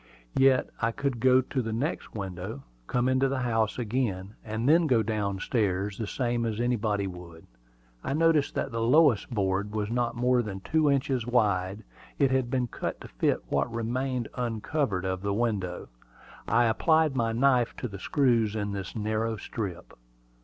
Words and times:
Yet 0.35 0.67
I 0.81 0.91
could 0.91 1.19
go 1.19 1.41
to 1.41 1.61
the 1.61 1.71
next 1.71 2.15
window, 2.15 2.63
come 2.87 3.07
into 3.07 3.27
the 3.29 3.41
house 3.41 3.77
again, 3.77 4.33
and 4.43 4.67
then 4.67 4.87
go 4.87 5.03
down 5.03 5.37
stairs, 5.39 5.99
the 5.99 6.07
same 6.07 6.43
as 6.43 6.59
anybody 6.59 7.05
would. 7.05 7.45
I 8.03 8.13
noticed 8.15 8.55
that 8.55 8.71
the 8.71 8.81
lowest 8.81 9.29
board 9.29 9.75
was 9.75 9.91
not 9.91 10.15
more 10.15 10.41
than 10.41 10.61
two 10.61 10.89
inches 10.89 11.27
wide: 11.27 11.83
it 12.17 12.31
had 12.31 12.49
been 12.49 12.65
cut 12.65 12.99
to 13.01 13.07
fit 13.07 13.41
what 13.49 13.71
remained 13.71 14.27
uncovered 14.33 15.05
of 15.05 15.21
the 15.21 15.35
window. 15.35 15.87
I 16.47 16.63
applied 16.63 17.15
my 17.15 17.31
knife 17.31 17.75
to 17.75 17.87
the 17.87 17.99
screws 17.99 18.55
in 18.55 18.71
this 18.71 18.95
narrow 18.95 19.37
strip. 19.37 19.93